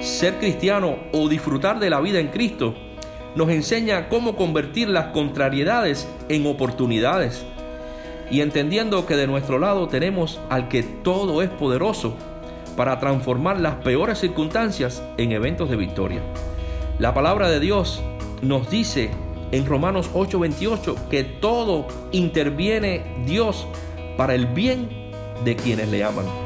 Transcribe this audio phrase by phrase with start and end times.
[0.00, 2.74] Ser cristiano o disfrutar de la vida en Cristo
[3.34, 7.44] nos enseña cómo convertir las contrariedades en oportunidades.
[8.30, 12.14] Y entendiendo que de nuestro lado tenemos al que todo es poderoso
[12.76, 16.22] para transformar las peores circunstancias en eventos de victoria.
[16.98, 18.02] La palabra de Dios
[18.42, 19.10] nos dice
[19.52, 23.66] en Romanos 8:28 que todo interviene Dios
[24.16, 24.88] para el bien
[25.44, 26.45] de quienes le aman.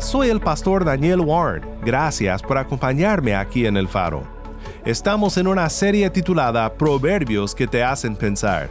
[0.00, 1.62] Soy el pastor Daniel Warren.
[1.84, 4.22] Gracias por acompañarme aquí en El Faro.
[4.86, 8.70] Estamos en una serie titulada Proverbios que te hacen pensar.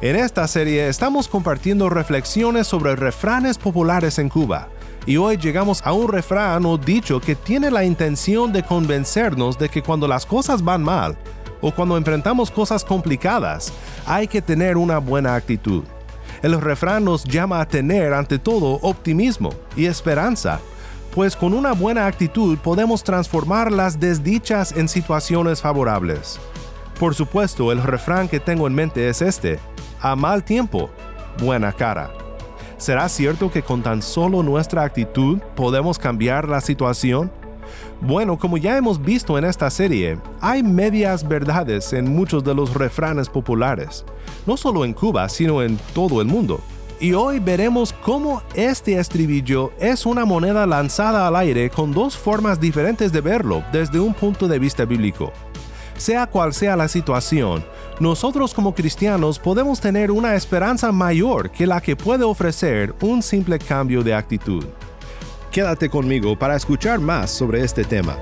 [0.00, 4.68] En esta serie estamos compartiendo reflexiones sobre refranes populares en Cuba.
[5.06, 9.68] Y hoy llegamos a un refrán o dicho que tiene la intención de convencernos de
[9.68, 11.16] que cuando las cosas van mal
[11.60, 13.72] o cuando enfrentamos cosas complicadas,
[14.06, 15.82] hay que tener una buena actitud.
[16.42, 20.60] El refrán nos llama a tener ante todo optimismo y esperanza,
[21.14, 26.40] pues con una buena actitud podemos transformar las desdichas en situaciones favorables.
[26.98, 29.58] Por supuesto, el refrán que tengo en mente es este,
[30.00, 30.90] a mal tiempo,
[31.42, 32.10] buena cara.
[32.78, 37.30] ¿Será cierto que con tan solo nuestra actitud podemos cambiar la situación?
[38.00, 42.72] Bueno, como ya hemos visto en esta serie, hay medias verdades en muchos de los
[42.72, 44.06] refranes populares,
[44.50, 46.60] no solo en Cuba, sino en todo el mundo.
[46.98, 52.58] Y hoy veremos cómo este estribillo es una moneda lanzada al aire con dos formas
[52.58, 55.32] diferentes de verlo desde un punto de vista bíblico.
[55.96, 57.64] Sea cual sea la situación,
[58.00, 63.56] nosotros como cristianos podemos tener una esperanza mayor que la que puede ofrecer un simple
[63.60, 64.64] cambio de actitud.
[65.52, 68.16] Quédate conmigo para escuchar más sobre este tema.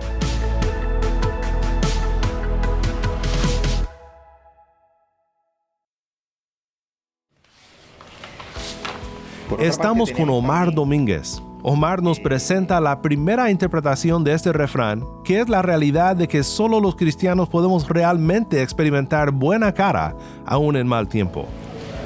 [9.57, 11.43] Estamos con Omar Domínguez.
[11.63, 16.43] Omar nos presenta la primera interpretación de este refrán, que es la realidad de que
[16.43, 20.15] solo los cristianos podemos realmente experimentar buena cara
[20.45, 21.47] aún en mal tiempo.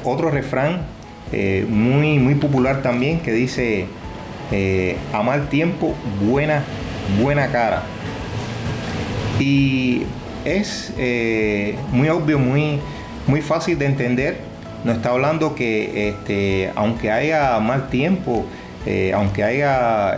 [0.04, 0.82] Otro refrán
[1.32, 3.86] eh, muy, muy popular también que dice,
[4.50, 6.62] eh, a mal tiempo, buena,
[7.20, 7.82] buena cara.
[9.38, 10.04] Y
[10.44, 12.78] es eh, muy obvio, muy,
[13.26, 14.51] muy fácil de entender.
[14.84, 18.44] Nos está hablando que este, aunque haya mal tiempo,
[18.86, 20.16] eh, aunque haya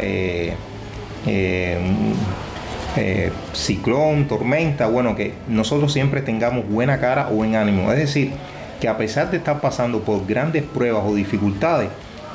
[3.52, 7.92] ciclón, tormenta, bueno, que nosotros siempre tengamos buena cara o buen ánimo.
[7.92, 8.32] Es decir,
[8.80, 11.88] que a pesar de estar pasando por grandes pruebas o dificultades,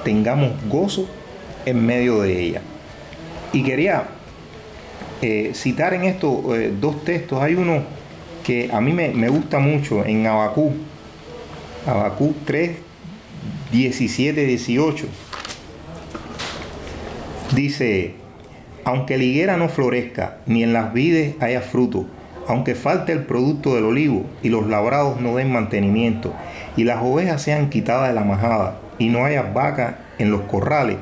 [0.04, 1.08] tengamos gozo
[1.66, 2.62] en medio de ella.
[3.54, 4.04] Y quería
[5.22, 7.84] eh, citar en estos eh, dos textos, hay uno
[8.44, 10.74] que a mí me, me gusta mucho en Abacú,
[11.90, 12.78] Abacú 3,
[13.72, 15.08] 17, 18.
[17.56, 18.14] Dice,
[18.86, 22.06] aunque la higuera no florezca, ni en las vides haya fruto,
[22.48, 26.34] aunque falte el producto del olivo y los labrados no den mantenimiento,
[26.78, 30.98] y las ovejas sean quitadas de la majada, y no haya vaca en los corrales,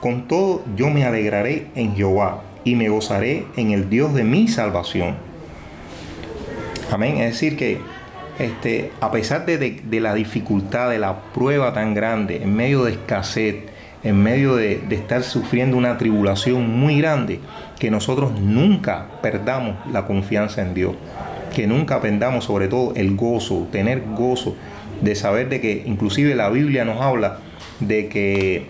[0.00, 4.48] con todo yo me alegraré en Jehová y me gozaré en el Dios de mi
[4.48, 5.16] salvación.
[6.90, 7.16] Amén.
[7.16, 7.80] Es decir, que
[8.38, 12.92] este, a pesar de, de, la dificultad, de la prueba tan grande, en medio de
[12.92, 13.56] escasez,
[14.02, 17.40] en medio de, estar sufriendo una tribulación muy grande,
[17.78, 20.94] que nosotros nunca perdamos la confianza en Dios,
[21.54, 24.54] que nunca perdamos sobre todo el gozo, tener gozo
[25.00, 27.38] de saber de que inclusive la Biblia nos habla
[27.80, 28.68] de que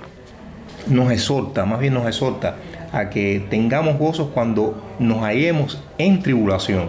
[0.89, 2.57] nos exhorta, más bien nos exhorta
[2.93, 6.89] a que tengamos gozos cuando nos hallemos en tribulación.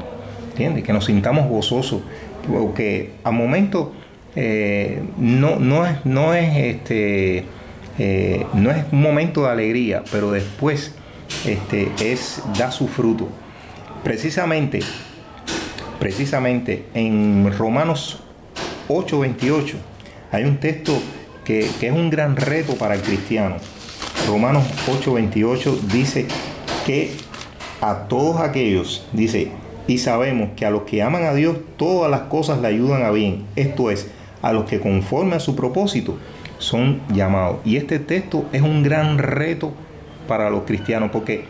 [0.56, 2.02] Que nos sintamos gozosos,
[2.48, 3.94] porque a momento
[4.36, 7.46] eh, no, no, es, no, es este,
[7.98, 10.96] eh, no es un momento de alegría, pero después
[11.46, 13.28] este, es, da su fruto.
[14.04, 14.80] Precisamente,
[16.00, 18.24] precisamente en Romanos
[18.88, 19.74] 8:28
[20.32, 20.94] hay un texto
[21.44, 23.58] que, que es un gran reto para el cristiano
[24.28, 26.28] Romanos 8:28 dice
[26.86, 27.12] que
[27.80, 29.52] a todos aquellos, dice,
[29.88, 33.12] y sabemos que a los que aman a Dios todas las cosas le ayudan a
[33.12, 33.46] bien.
[33.56, 34.12] Esto es,
[34.42, 36.18] a los que conforme a su propósito
[36.58, 37.58] son llamados.
[37.64, 39.74] Y este texto es un gran reto
[40.28, 41.46] para los cristianos porque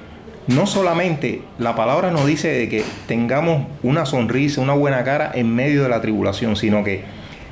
[0.48, 5.54] no solamente la palabra nos dice de que tengamos una sonrisa, una buena cara en
[5.54, 7.04] medio de la tribulación, sino que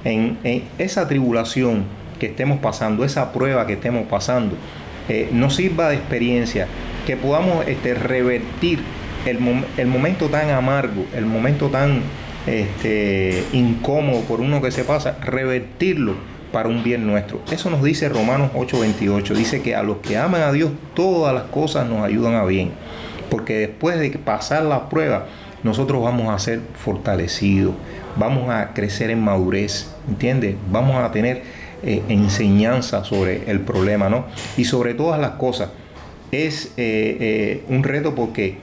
[0.06, 0.38] en,
[0.78, 1.84] esa tribulación
[2.20, 4.56] que estemos pasando, esa prueba que estemos pasando,
[5.10, 6.68] eh, nos sirva de experiencia,
[7.06, 8.80] que podamos este, revertir
[9.26, 9.40] el,
[9.78, 12.02] el, momento tan amargo, el momento tan
[12.48, 16.16] este, incómodo por uno que se pasa, revertirlo
[16.52, 17.42] para un bien nuestro.
[17.52, 19.34] Eso nos dice Romanos 8:28.
[19.34, 22.72] Dice que a los que aman a Dios todas las cosas nos ayudan a bien.
[23.30, 25.26] Porque después de pasar la prueba,
[25.64, 27.74] nosotros vamos a ser fortalecidos,
[28.16, 30.56] vamos a crecer en madurez, ¿entiendes?
[30.72, 31.42] Vamos a tener
[31.84, 34.26] eh, enseñanza sobre el problema, ¿no?
[34.58, 35.70] Y sobre todas las cosas.
[36.32, 38.60] Es eh, eh, un reto porque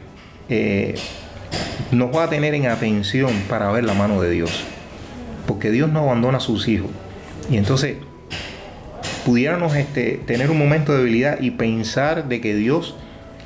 [1.90, 4.64] nos va a tener en atención para ver la mano de Dios.
[5.46, 6.90] Porque Dios no abandona a sus hijos.
[7.50, 7.96] Y entonces
[9.24, 12.96] pudiéramos este, tener un momento de debilidad y pensar de que Dios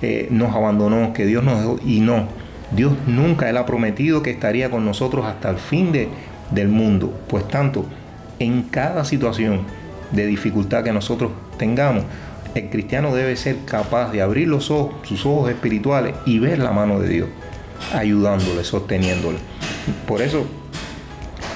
[0.03, 1.79] eh, nos abandonó, que Dios nos dejó.
[1.85, 2.29] Y no,
[2.75, 6.09] Dios nunca, Él ha prometido que estaría con nosotros hasta el fin de,
[6.51, 7.19] del mundo.
[7.29, 7.87] Pues tanto,
[8.39, 9.63] en cada situación
[10.13, 12.05] de dificultad que nosotros tengamos,
[12.57, 16.73] el cristiano debe ser capaz de abrir los ojos, sus ojos espirituales y ver la
[16.73, 17.29] mano de Dios
[17.93, 19.39] ayudándole, sosteniéndole.
[20.07, 20.47] Por eso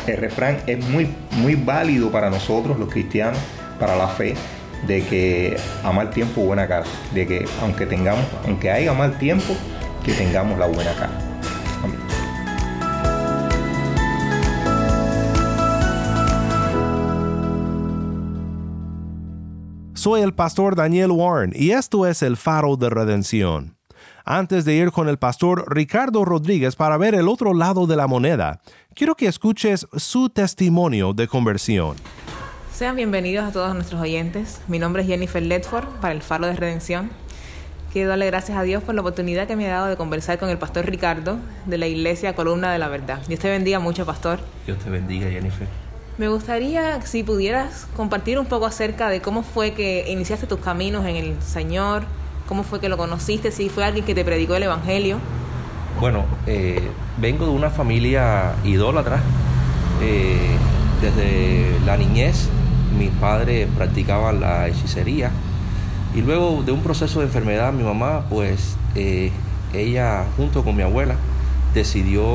[0.06, 3.38] el refrán es muy, muy válido para nosotros los cristianos,
[3.78, 4.34] para la fe,
[4.86, 9.54] de que a mal tiempo buena cara, de que aunque tengamos, aunque haya mal tiempo,
[10.04, 11.29] que tengamos la buena cara.
[20.00, 23.76] Soy el pastor Daniel Warren y esto es el faro de redención
[24.24, 28.06] antes de ir con el pastor Ricardo Rodríguez para ver el otro lado de la
[28.06, 28.62] moneda.
[28.94, 31.96] Quiero que escuches su testimonio de conversión.
[32.72, 34.62] Sean bienvenidos a todos nuestros oyentes.
[34.68, 37.10] Mi nombre es Jennifer Ledford para el Faro de Redención.
[37.92, 40.48] Quiero darle gracias a Dios por la oportunidad que me ha dado de conversar con
[40.48, 41.36] el pastor Ricardo
[41.66, 43.20] de la Iglesia Columna de la Verdad.
[43.28, 44.40] Dios te bendiga mucho, pastor.
[44.64, 45.89] Dios te bendiga, Jennifer.
[46.20, 51.06] Me gustaría si pudieras compartir un poco acerca de cómo fue que iniciaste tus caminos
[51.06, 52.02] en el Señor,
[52.46, 53.50] ¿Cómo fue que lo conociste?
[53.52, 55.16] ¿Si fue alguien que te predicó el Evangelio?
[55.98, 56.82] Bueno, eh,
[57.18, 59.22] vengo de una familia idólatra.
[60.02, 60.58] Eh,
[61.00, 62.50] desde la niñez,
[62.98, 65.30] mis padres practicaban la hechicería.
[66.14, 69.30] Y luego de un proceso de enfermedad, mi mamá, pues eh,
[69.72, 71.14] ella junto con mi abuela
[71.72, 72.26] decidió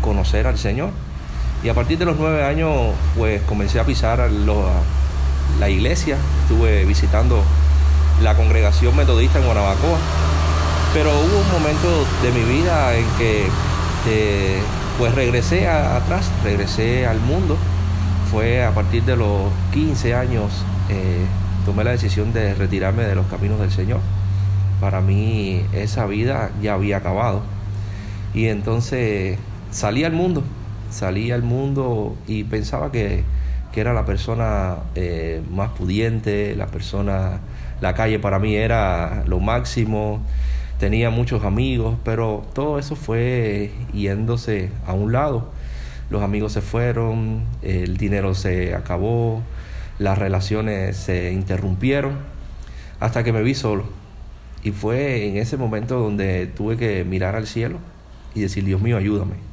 [0.00, 0.90] conocer al Señor.
[1.62, 4.30] Y a partir de los nueve años, pues comencé a pisar
[5.58, 6.16] la iglesia.
[6.42, 7.42] Estuve visitando
[8.22, 9.98] la congregación metodista en Guanabacoa.
[10.94, 13.46] Pero hubo un momento de mi vida en que
[14.08, 14.60] eh,
[14.98, 17.56] pues regresé atrás, regresé al mundo.
[18.30, 21.24] Fue a partir de los 15 años, eh,
[21.66, 24.00] tomé la decisión de retirarme de los caminos del Señor.
[24.80, 27.42] Para mí esa vida ya había acabado.
[28.32, 29.38] Y entonces
[29.70, 30.42] salí al mundo,
[30.90, 33.24] salí al mundo y pensaba que,
[33.74, 37.40] era la persona eh, más pudiente, la persona
[37.80, 40.20] la calle para mí era lo máximo,
[40.78, 45.50] tenía muchos amigos, pero todo eso fue yéndose a un lado.
[46.10, 49.42] Los amigos se fueron, el dinero se acabó,
[49.98, 52.18] las relaciones se interrumpieron,
[52.98, 53.84] hasta que me vi solo.
[54.62, 57.78] Y fue en ese momento donde tuve que mirar al cielo
[58.34, 59.49] y decir, Dios mío, ayúdame.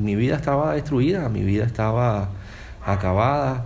[0.00, 2.30] Mi vida estaba destruida, mi vida estaba
[2.84, 3.64] acabada,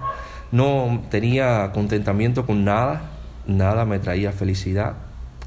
[0.52, 3.10] no tenía contentamiento con nada,
[3.46, 4.94] nada me traía felicidad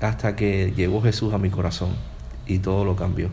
[0.01, 1.89] hasta que llegó Jesús a mi corazón
[2.45, 3.29] y todo lo cambió.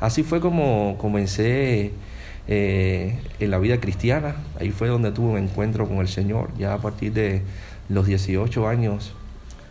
[0.00, 1.92] Así fue como comencé
[2.48, 4.36] eh, en la vida cristiana.
[4.58, 6.50] Ahí fue donde tuve un encuentro con el Señor.
[6.58, 7.42] Ya a partir de
[7.88, 9.12] los 18 años,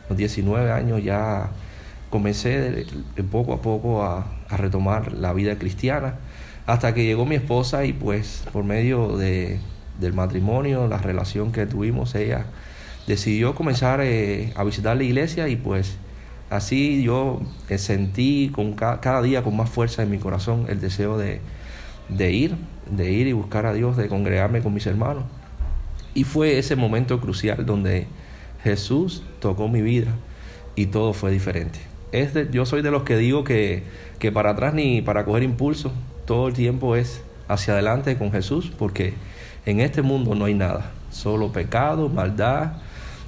[0.08, 1.50] los 19 años, ya
[2.10, 2.86] comencé
[3.32, 6.16] poco a poco a, retomar la vida cristiana.
[6.70, 9.58] Hasta que llegó mi esposa y pues por medio de,
[10.00, 12.46] del matrimonio, la relación que tuvimos, ella
[13.08, 15.98] decidió comenzar eh, a visitar la iglesia y pues
[16.52, 17.42] así yo
[17.76, 21.42] sentí con cada, día con más fuerza en mi corazón el deseo de,
[22.32, 22.56] ir,
[22.88, 25.24] de ir y buscar a Dios, de congregarme con mis hermanos.
[26.14, 28.06] Y fue ese momento crucial donde
[28.64, 30.12] Jesús tocó mi vida
[30.76, 31.80] y todo fue diferente.
[32.52, 33.86] Yo soy de los que digo que,
[34.20, 35.92] que para atrás ni para coger impulso,
[36.30, 39.16] todo el tiempo es hacia adelante con Jesús, porque
[39.66, 42.74] en este mundo no hay nada, solo pecado, maldad,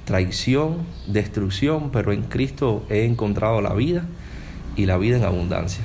[0.04, 4.04] traición, destrucción, pero en Cristo he encontrado la vida
[4.76, 5.82] y la vida en abundancia.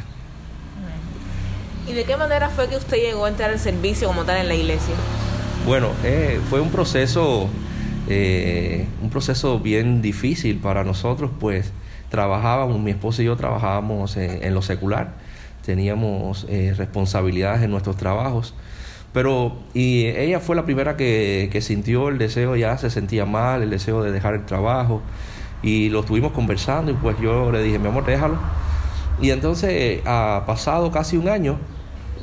[1.87, 4.47] ¿Y de qué manera fue que usted llegó a entrar al servicio como tal en
[4.47, 4.93] la iglesia?
[5.65, 7.49] Bueno, eh, fue un proceso,
[8.07, 11.73] eh, un proceso bien difícil para nosotros, pues
[12.09, 15.15] trabajábamos, mi esposa y yo trabajábamos en, lo secular,
[15.67, 18.53] teníamos eh, responsabilidades en nuestros trabajos,
[19.11, 23.69] pero y ella fue la primera que, sintió el deseo, ya se sentía mal, el
[23.69, 25.01] deseo de dejar el trabajo,
[25.61, 28.37] y lo estuvimos conversando y pues yo le dije, mi amor, déjalo.
[29.21, 31.57] Y entonces, ha pasado casi un año,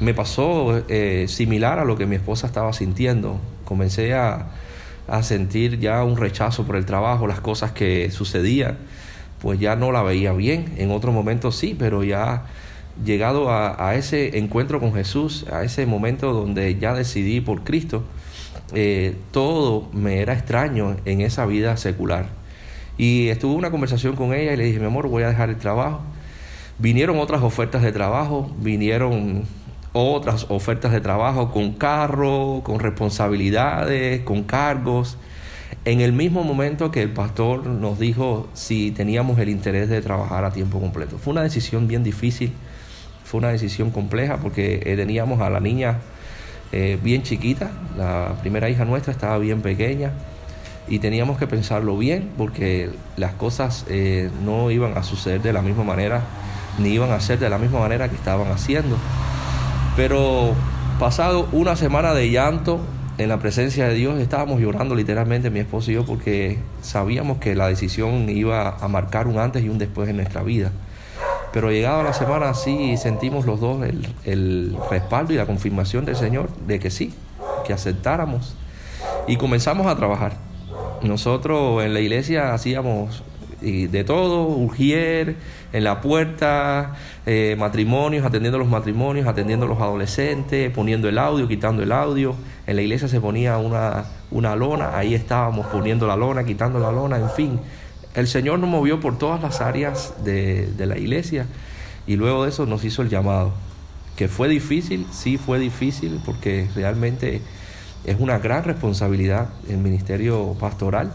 [0.00, 3.38] me pasó eh, similar a lo que mi esposa estaba sintiendo.
[3.66, 4.46] Comencé a,
[5.20, 8.78] sentir ya un rechazo por el trabajo, las cosas que sucedían,
[9.42, 10.72] pues ya no la veía bien.
[10.78, 12.44] En otro momento sí, pero ya
[13.02, 18.04] llegado a, ese encuentro con Jesús, a ese momento donde ya decidí por Cristo,
[18.72, 22.26] eh, todo me era extraño en esa vida secular.
[22.96, 25.56] Y estuve una conversación con ella y le dije, mi amor, voy a dejar el
[25.56, 26.00] trabajo.
[26.78, 29.44] Vinieron otras ofertas de trabajo, vinieron
[29.92, 35.16] otras ofertas de trabajo con carro, con responsabilidades, con cargos.
[35.84, 40.44] En el mismo momento que el pastor nos dijo si teníamos el interés de trabajar
[40.44, 41.18] a tiempo completo.
[41.18, 42.52] Fue una decisión bien difícil,
[43.24, 45.98] fue una decisión compleja porque eh, teníamos a la niña
[46.72, 50.12] eh, bien chiquita, la primera hija nuestra estaba bien pequeña
[50.88, 55.62] y teníamos que pensarlo bien porque las cosas eh, no iban a suceder de la
[55.62, 56.22] misma manera
[56.78, 58.96] ni iban a ser de la misma manera que estaban haciendo.
[59.96, 60.52] Pero
[60.98, 62.80] pasado una semana de llanto
[63.16, 67.54] en la presencia de Dios, estábamos llorando literalmente mi esposo y yo porque sabíamos que
[67.54, 70.72] la decisión iba a marcar un antes y un después en nuestra vida.
[71.54, 76.16] Pero llegada la semana sí sentimos los dos el, el respaldo y la confirmación del
[76.16, 77.14] Señor de que sí,
[77.64, 78.56] que aceptáramos.
[79.28, 80.32] Y comenzamos a trabajar.
[81.02, 83.22] Nosotros en la iglesia hacíamos
[83.62, 85.36] y de todo, urgier,
[85.72, 86.94] en la puerta,
[87.24, 92.34] eh, matrimonios, atendiendo los matrimonios, atendiendo los adolescentes, poniendo el audio, quitando el audio.
[92.66, 96.90] En la iglesia se ponía una, una lona, ahí estábamos poniendo la lona, quitando la
[96.90, 97.60] lona, en fin.
[98.14, 101.46] El Señor nos movió por todas las áreas de, de la iglesia
[102.06, 103.52] y luego de eso nos hizo el llamado.
[104.16, 107.42] Que fue difícil, sí fue difícil, porque realmente
[108.04, 111.12] es una gran responsabilidad el ministerio pastoral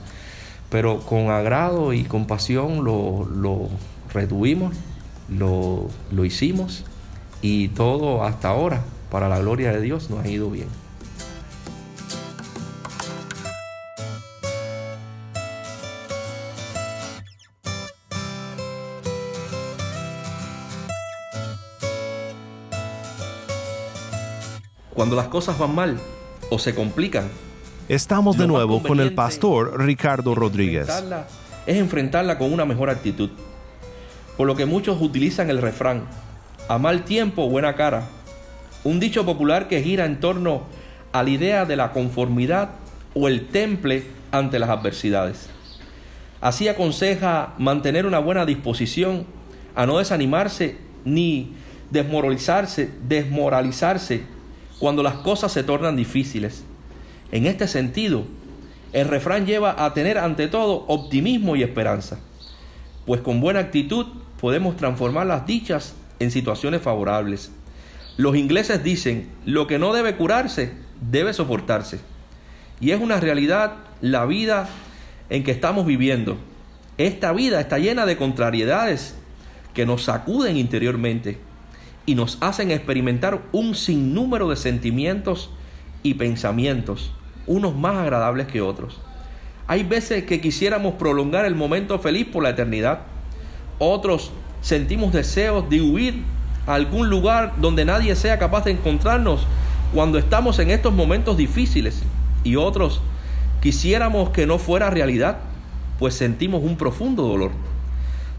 [0.69, 3.69] pero con agrado y compasión lo, lo
[4.13, 4.75] retuvimos,
[5.27, 6.85] lo, lo hicimos
[7.41, 10.67] y todo hasta ahora, para la gloria de Dios, nos ha ido bien.
[24.99, 25.97] Cuando las cosas van mal
[26.49, 27.29] o se complican,
[27.87, 30.89] Estamos de nuevo con el pastor Ricardo Rodríguez.
[31.65, 33.29] Es enfrentarla con una mejor actitud.
[34.35, 36.03] Por lo que muchos utilizan el refrán,
[36.67, 38.09] a mal tiempo, buena cara.
[38.83, 40.63] Un dicho popular que gira en torno
[41.13, 42.71] a la idea de la conformidad
[43.13, 44.03] o el temple
[44.33, 45.47] ante las adversidades.
[46.41, 49.25] Así aconseja mantener una buena disposición
[49.75, 51.53] a no desanimarse ni
[51.89, 54.38] desmoralizarse, desmoralizarse
[54.79, 56.63] cuando las cosas se tornan difíciles
[57.31, 58.23] en este sentido,
[58.91, 62.19] el refrán lleva a tener ante todo optimismo y esperanza,
[63.05, 64.07] pues con buena actitud
[64.41, 67.51] podemos transformar las dichas en situaciones favorables.
[68.17, 71.99] Los ingleses dicen, lo que no debe curarse, debe soportarse.
[72.81, 74.67] Y es una realidad la vida
[75.29, 76.37] en que estamos viviendo.
[76.97, 79.15] Esta vida está llena de contrariedades
[79.73, 81.37] que nos sacuden interiormente
[82.05, 85.51] y nos hacen experimentar un sinnúmero de sentimientos
[86.03, 87.11] y pensamientos
[87.49, 89.01] unos más agradables que otros.
[89.67, 93.01] Hay veces que quisiéramos prolongar el momento feliz por la eternidad.
[93.79, 96.23] Otros sentimos deseos de huir
[96.67, 99.47] a algún lugar donde nadie sea capaz de encontrarnos
[99.93, 102.03] cuando estamos en estos momentos difíciles.
[102.43, 103.01] Y otros
[103.61, 105.39] quisiéramos que no fuera realidad,
[105.97, 107.51] pues sentimos un profundo dolor.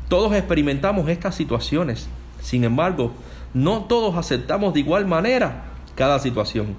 [0.09, 2.09] Todos experimentamos estas situaciones.
[2.40, 3.12] Sin embargo,
[3.54, 5.64] no todos aceptamos de igual manera
[5.97, 6.76] cada situación.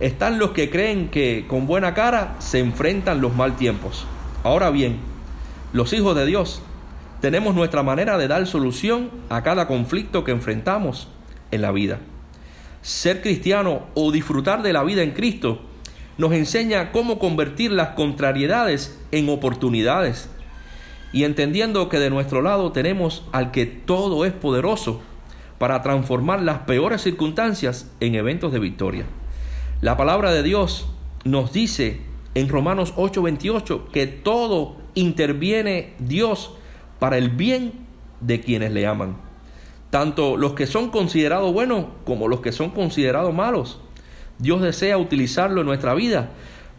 [0.00, 4.04] Están los que creen que con buena cara se enfrentan los mal tiempos.
[4.42, 4.96] Ahora bien,
[5.72, 6.62] los hijos de Dios
[7.20, 11.08] tenemos nuestra manera de dar solución a cada conflicto que enfrentamos
[11.52, 12.00] en la vida.
[12.80, 15.60] Ser cristiano o disfrutar de la vida en Cristo
[16.18, 20.28] nos enseña cómo convertir las contrariedades en oportunidades
[21.12, 25.00] y entendiendo que de nuestro lado tenemos al que todo es poderoso
[25.62, 29.04] para transformar las peores circunstancias en eventos de victoria.
[29.80, 30.88] La palabra de Dios
[31.22, 32.00] nos dice
[32.34, 36.56] en Romanos 8:28 que todo interviene Dios
[36.98, 37.74] para el bien
[38.20, 39.18] de quienes le aman.
[39.90, 43.80] Tanto los que son considerados buenos como los que son considerados malos.
[44.38, 46.30] Dios desea utilizarlo en nuestra vida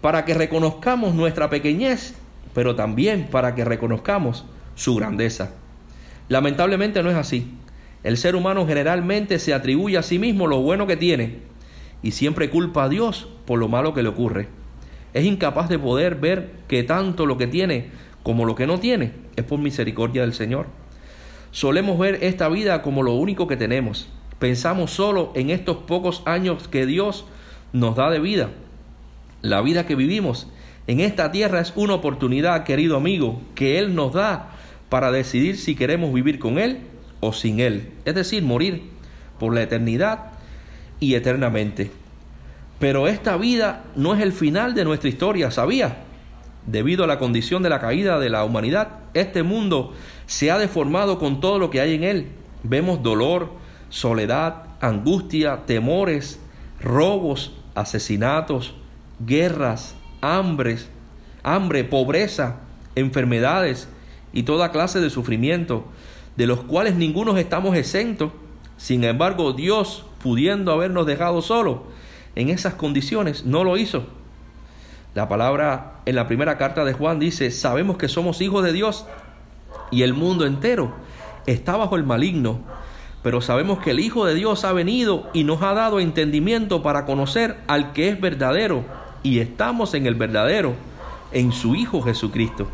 [0.02, 2.16] para que reconozcamos nuestra pequeñez,
[2.54, 4.44] pero también para que reconozcamos
[4.76, 5.52] su grandeza.
[6.28, 7.63] Lamentablemente no es así.
[8.04, 11.40] El ser humano generalmente se atribuye a sí mismo lo bueno que tiene
[12.02, 14.50] y siempre culpa a Dios por lo malo que le ocurre.
[15.14, 17.92] Es incapaz de poder ver que tanto lo que tiene
[18.24, 20.68] como lo que no tiene es por misericordia del Señor.
[21.52, 24.10] Solemos ver esta vida como lo único que tenemos.
[24.38, 27.26] Pensamos solo en estos pocos años que Dios
[27.72, 28.50] nos da de vida.
[29.42, 30.48] La vida que vivimos
[30.88, 34.50] en esta tierra es una oportunidad, querido amigo, que Él nos da
[34.90, 36.80] para decidir si queremos vivir con Él
[37.24, 37.92] o sin Él.
[38.06, 38.90] Es decir, morir
[39.40, 40.32] por la eternidad
[41.00, 41.92] y eternamente.
[42.80, 46.04] Pero esta vida no es el final de nuestra historia, ¿sabía?
[46.66, 49.94] Debido a la condición de la caída de la humanidad, este mundo
[50.26, 52.28] se ha deformado con todo lo que hay en él.
[52.64, 53.52] Vemos dolor,
[53.90, 56.40] soledad, angustia, temores,
[56.82, 58.76] robos, asesinatos,
[59.26, 60.90] guerras, hambres,
[61.44, 62.62] hambre, pobreza,
[62.96, 63.88] enfermedades
[64.34, 65.86] y toda clase de sufrimiento,
[66.36, 68.32] de los cuales ninguno estamos exentos.
[68.78, 71.80] Sin embargo, Dios, pudiendo habernos dejado solos
[72.36, 74.06] en esas condiciones, no lo hizo.
[75.16, 79.06] La palabra en la primera carta de Juan dice, sabemos que somos hijos de Dios
[79.92, 80.94] y el mundo entero
[81.46, 82.60] está bajo el maligno,
[83.22, 87.06] pero sabemos que el Hijo de Dios ha venido y nos ha dado entendimiento para
[87.06, 88.84] conocer al que es verdadero
[89.22, 90.74] y estamos en el verdadero,
[91.32, 92.68] en su Hijo Jesucristo.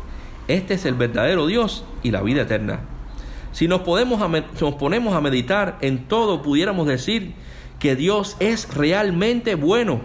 [0.48, 2.80] Este es el verdadero Dios y la vida eterna.
[3.52, 4.22] Si nos, podemos
[4.78, 7.34] ponemos a meditar en todo, pudiéramos decir
[7.78, 10.00] que Dios es realmente bueno,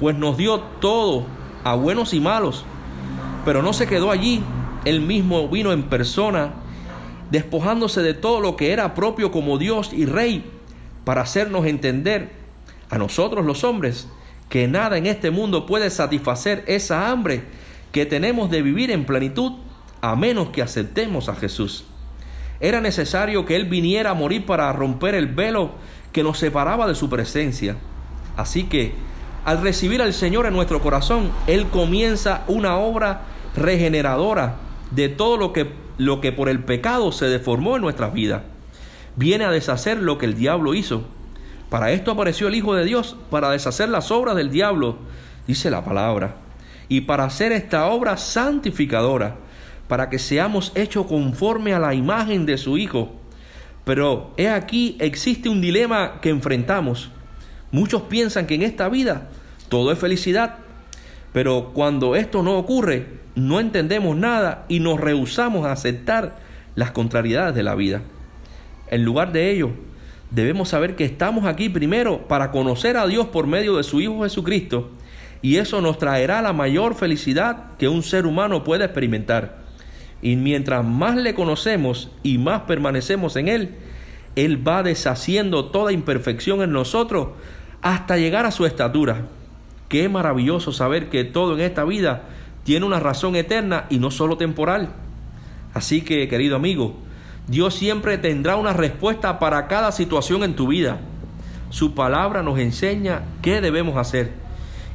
[0.00, 1.26] pues nos dio todo
[1.62, 2.64] a buenos y malos.
[3.44, 4.42] Pero no se quedó allí,
[4.84, 6.54] él mismo vino en persona,
[7.30, 10.50] despojándose de todo lo que era propio como Dios y Rey,
[11.04, 12.32] para hacernos entender
[12.90, 14.08] a nosotros los hombres
[14.48, 17.44] que nada en este mundo puede satisfacer esa hambre
[17.92, 19.52] que tenemos de vivir en plenitud
[20.00, 21.84] a menos que aceptemos a Jesús.
[22.64, 25.72] Era necesario que Él viniera a morir para romper el velo
[26.12, 27.76] que nos separaba de su presencia.
[28.38, 28.94] Así que
[29.44, 33.20] al recibir al Señor en nuestro corazón, Él comienza una obra
[33.54, 34.54] regeneradora
[34.92, 38.40] de todo lo que, lo que por el pecado se deformó en nuestras vidas.
[39.14, 41.04] Viene a deshacer lo que el diablo hizo.
[41.68, 44.96] Para esto apareció el Hijo de Dios, para deshacer las obras del diablo,
[45.46, 46.36] dice la palabra,
[46.88, 49.36] y para hacer esta obra santificadora,
[49.94, 53.12] para que seamos hechos conforme a la imagen de su Hijo.
[53.84, 57.10] Pero he aquí existe un dilema que enfrentamos.
[57.70, 59.28] Muchos piensan que en esta vida
[59.68, 60.56] todo es felicidad,
[61.32, 66.38] pero cuando esto no ocurre, no entendemos nada y nos rehusamos a aceptar
[66.74, 68.02] las contrariedades de la vida.
[68.88, 69.70] En lugar de ello,
[70.32, 74.24] debemos saber que estamos aquí primero para conocer a Dios por medio de su Hijo
[74.24, 74.90] Jesucristo
[75.40, 79.62] y eso nos traerá la mayor felicidad que un ser humano puede experimentar.
[80.24, 83.74] Y mientras más le conocemos y más permanecemos en Él,
[84.36, 87.28] Él va deshaciendo toda imperfección en nosotros
[87.82, 89.26] hasta llegar a su estatura.
[89.90, 92.22] Qué maravilloso saber que todo en esta vida
[92.64, 94.88] tiene una razón eterna y no solo temporal.
[95.74, 96.94] Así que, querido amigo,
[97.46, 101.00] Dios siempre tendrá una respuesta para cada situación en tu vida.
[101.68, 104.32] Su palabra nos enseña qué debemos hacer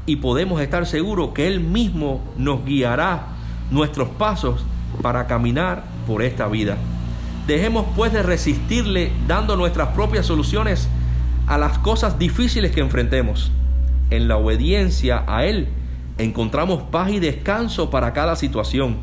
[0.08, 3.28] y podemos estar seguros que Él mismo nos guiará
[3.70, 4.66] nuestros pasos
[5.02, 6.78] para caminar por esta vida.
[7.48, 10.88] Dejemos pues de resistirle dando nuestras propias soluciones
[11.48, 13.52] a las cosas difíciles que enfrentemos.
[14.12, 15.68] En la obediencia a Él
[16.18, 18.98] encontramos paz y descanso para cada situación.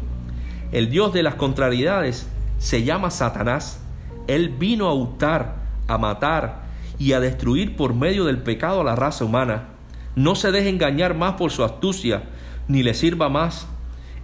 [0.73, 3.81] El Dios de las contrariedades se llama Satanás.
[4.27, 5.57] Él vino a hurtar,
[5.89, 6.67] a matar
[6.99, 9.69] y a destruir por medio del pecado a la raza humana.
[10.15, 12.23] No se deje engañar más por su astucia,
[12.69, 13.67] ni le sirva más.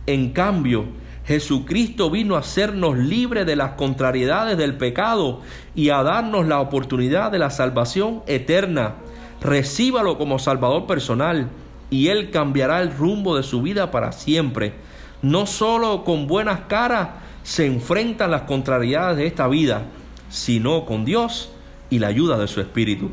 [0.07, 0.87] En cambio,
[1.33, 5.41] Jesucristo vino a hacernos libres de las contrariedades del pecado
[5.75, 8.97] y a darnos la oportunidad de la salvación eterna.
[9.41, 11.49] Recíbalo como Salvador personal
[11.89, 14.75] y Él cambiará el rumbo de su vida para siempre.
[15.23, 17.09] No solo con buenas caras
[17.45, 19.87] se enfrentan las contrariedades de esta vida,
[20.29, 21.51] sino con Dios
[21.89, 23.09] y la ayuda de su Espíritu.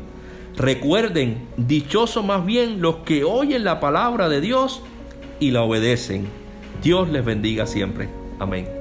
[0.58, 4.82] Recuerden, dichosos más bien los que oyen la palabra de Dios
[5.38, 6.39] y la obedecen.
[6.82, 8.08] Dios les bendiga siempre.
[8.38, 8.80] Amén.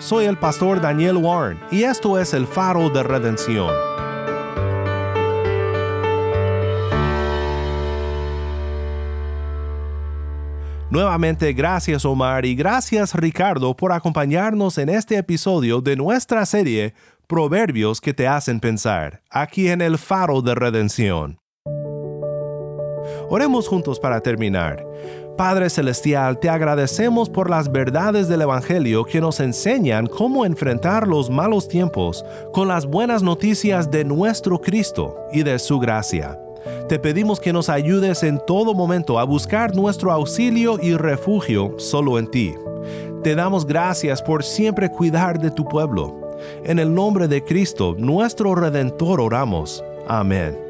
[0.00, 3.70] Soy el pastor Daniel Warren y esto es el faro de redención.
[10.90, 16.94] Nuevamente gracias Omar y gracias Ricardo por acompañarnos en este episodio de nuestra serie
[17.28, 21.38] Proverbios que te hacen pensar, aquí en el faro de redención.
[23.28, 24.84] Oremos juntos para terminar.
[25.38, 31.30] Padre Celestial, te agradecemos por las verdades del Evangelio que nos enseñan cómo enfrentar los
[31.30, 36.36] malos tiempos con las buenas noticias de nuestro Cristo y de su gracia.
[36.88, 42.18] Te pedimos que nos ayudes en todo momento a buscar nuestro auxilio y refugio solo
[42.18, 42.54] en ti.
[43.22, 46.20] Te damos gracias por siempre cuidar de tu pueblo.
[46.64, 49.84] En el nombre de Cristo, nuestro Redentor, oramos.
[50.08, 50.69] Amén.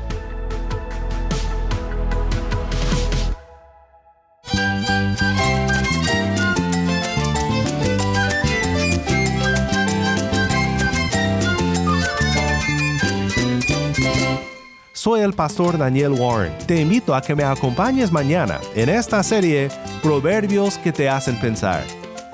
[15.01, 16.55] Soy el pastor Daniel Warren.
[16.67, 19.69] Te invito a que me acompañes mañana en esta serie
[20.03, 21.83] Proverbios que te hacen pensar.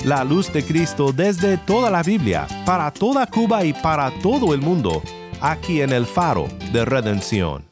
[0.03, 4.59] La luz de Cristo desde toda la Biblia, para toda Cuba y para todo el
[4.59, 5.01] mundo,
[5.39, 7.66] aquí en el faro de redención.